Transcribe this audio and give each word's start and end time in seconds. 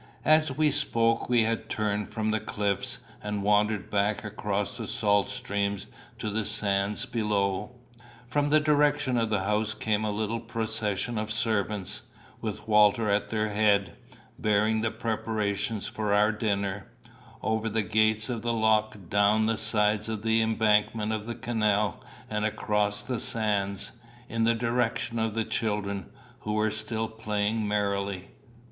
As 0.25 0.57
we 0.57 0.71
spoke, 0.71 1.29
we 1.29 1.43
had 1.43 1.69
turned 1.69 2.09
from 2.09 2.31
the 2.31 2.39
cliffs, 2.39 2.97
and 3.21 3.43
wandered 3.43 3.91
back 3.91 4.23
across 4.23 4.75
the 4.75 4.87
salt 4.87 5.29
streams 5.29 5.85
to 6.17 6.31
the 6.31 6.43
sands 6.43 7.05
beyond. 7.05 7.69
From 8.27 8.49
the 8.49 8.59
direction 8.59 9.15
of 9.15 9.29
the 9.29 9.41
house 9.43 9.75
came 9.75 10.03
a 10.03 10.09
little 10.09 10.39
procession 10.39 11.19
of 11.19 11.31
servants, 11.31 12.01
with 12.41 12.67
Walter 12.67 13.11
at 13.11 13.29
their 13.29 13.49
head, 13.49 13.95
bearing 14.39 14.81
the 14.81 14.89
preparations 14.89 15.85
for 15.85 16.15
our 16.15 16.31
dinner 16.31 16.87
over 17.43 17.69
the 17.69 17.83
gates 17.83 18.27
of 18.27 18.41
the 18.41 18.53
lock, 18.53 18.97
down 19.07 19.45
the 19.45 19.55
sides 19.55 20.09
of 20.09 20.23
the 20.23 20.41
embankment 20.41 21.11
of 21.11 21.27
the 21.27 21.35
canal, 21.35 22.03
and 22.27 22.43
across 22.43 23.03
the 23.03 23.19
sands, 23.19 23.91
in 24.27 24.45
the 24.45 24.55
direction 24.55 25.19
of 25.19 25.35
the 25.35 25.45
children, 25.45 26.09
who 26.39 26.53
were 26.53 26.71
still 26.71 27.07
playing 27.07 27.67
merrily. 27.67 28.29